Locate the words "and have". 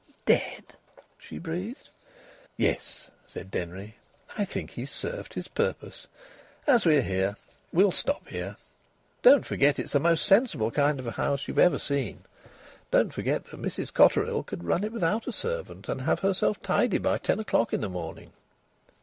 15.87-16.21